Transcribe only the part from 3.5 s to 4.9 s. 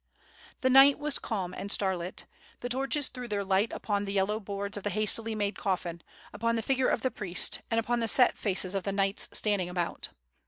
upon the yellow boards of the